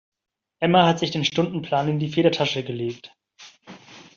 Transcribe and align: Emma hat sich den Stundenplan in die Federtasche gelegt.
Emma 0.59 0.87
hat 0.87 0.97
sich 0.97 1.11
den 1.11 1.23
Stundenplan 1.23 1.87
in 1.87 1.99
die 1.99 2.09
Federtasche 2.09 2.63
gelegt. 2.63 3.15